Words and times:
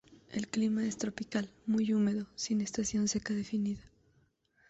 El 0.31 0.47
clima 0.47 0.83
es 0.87 0.97
tropical 0.97 1.47
muy 1.67 1.93
húmedo, 1.93 2.25
sin 2.33 2.61
estación 2.61 3.07
seca 3.07 3.35
definida. 3.35 3.83